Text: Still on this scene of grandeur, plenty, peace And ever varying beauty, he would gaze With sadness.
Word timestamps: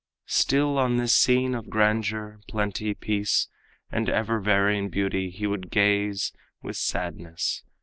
Still 0.25 0.79
on 0.79 0.97
this 0.97 1.13
scene 1.13 1.53
of 1.53 1.69
grandeur, 1.69 2.39
plenty, 2.47 2.95
peace 2.95 3.47
And 3.91 4.09
ever 4.09 4.39
varying 4.39 4.89
beauty, 4.89 5.29
he 5.29 5.45
would 5.45 5.69
gaze 5.69 6.33
With 6.63 6.75
sadness. 6.77 7.61